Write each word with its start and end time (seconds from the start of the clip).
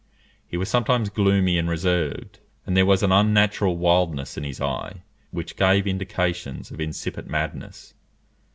He 0.47 0.57
was 0.57 0.67
sometimes 0.67 1.09
gloomy 1.11 1.59
and 1.59 1.69
reserved, 1.69 2.39
and 2.65 2.75
there 2.75 2.87
was 2.87 3.03
an 3.03 3.11
unnatural 3.11 3.77
wildness 3.77 4.35
in 4.35 4.43
his 4.43 4.59
eye 4.59 5.03
which 5.29 5.55
gave 5.55 5.85
indications 5.85 6.71
of 6.71 6.81
incipient 6.81 7.29
madness. 7.29 7.93